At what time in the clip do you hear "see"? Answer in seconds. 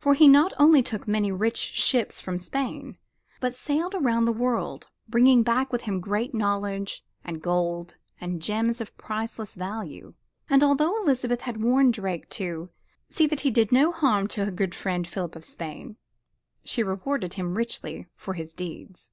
13.10-13.26